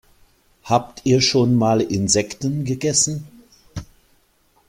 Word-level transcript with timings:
Habt 0.63 1.05
ihr 1.05 1.21
schon 1.21 1.55
mal 1.55 1.79
Insekten 1.79 2.65
gegessen? 2.65 3.27